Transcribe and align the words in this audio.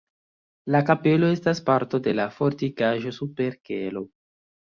La 0.75 0.79
kapelo 0.87 1.29
estas 1.33 1.61
parto 1.67 1.99
de 2.07 2.15
la 2.21 2.25
fortikaĵo 2.39 3.15
super 3.19 3.61
kelo. 3.71 4.05